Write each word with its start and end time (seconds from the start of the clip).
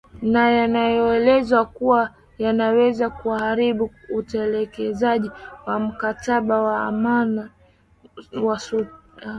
na 0.33 0.49
yanayoelezwa 0.51 1.65
kuwa 1.65 2.09
yanaweza 2.37 3.09
kuharibu 3.09 3.91
utekelezaji 4.15 5.31
wa 5.65 5.79
mkataba 5.79 6.61
wa 6.61 6.79
amani 6.83 7.41
wa 8.43 8.59
sudan 8.59 8.89